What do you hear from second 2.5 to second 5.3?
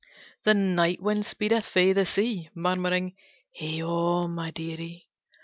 Murmuring, "Heigho, my dearie!